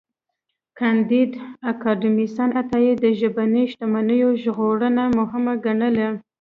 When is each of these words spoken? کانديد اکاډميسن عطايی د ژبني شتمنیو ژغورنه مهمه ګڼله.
کانديد 0.79 1.31
اکاډميسن 1.71 2.49
عطايی 2.61 2.91
د 3.03 3.05
ژبني 3.19 3.63
شتمنیو 3.71 4.29
ژغورنه 4.43 5.03
مهمه 5.19 5.53
ګڼله. 5.65 6.07